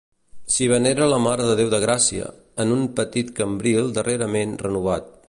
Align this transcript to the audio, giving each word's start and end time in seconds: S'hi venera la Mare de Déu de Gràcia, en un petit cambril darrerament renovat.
S'hi 0.53 0.67
venera 0.71 1.09
la 1.11 1.19
Mare 1.25 1.45
de 1.49 1.53
Déu 1.59 1.69
de 1.75 1.81
Gràcia, 1.83 2.31
en 2.65 2.75
un 2.79 2.83
petit 3.01 3.33
cambril 3.41 3.95
darrerament 3.99 4.61
renovat. 4.69 5.19